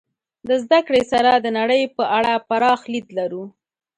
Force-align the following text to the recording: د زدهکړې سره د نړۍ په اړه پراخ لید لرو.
د 0.47 0.49
زدهکړې 0.63 1.01
سره 1.11 1.31
د 1.35 1.47
نړۍ 1.59 1.83
په 1.95 2.03
اړه 2.17 2.33
پراخ 2.47 2.81
لید 2.93 3.07
لرو. 3.19 3.43